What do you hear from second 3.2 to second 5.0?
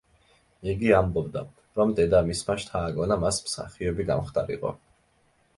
მას მსახიობი გამხდარიყო.